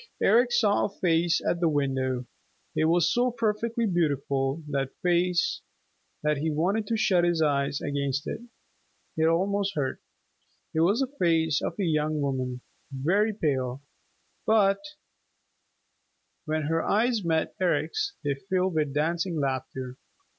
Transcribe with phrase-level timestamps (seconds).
[0.19, 2.25] Eric saw a face at the window.
[2.75, 5.61] It was so perfectly beautiful, that face,
[6.23, 8.41] that he wanted to shut his eyes against it.
[9.15, 10.01] It almost hurt.
[10.73, 12.61] It was the face of a young woman,
[12.91, 13.83] very pale,
[14.47, 14.79] but
[16.45, 19.99] when her eyes met Eric's they filled with dancing laughter.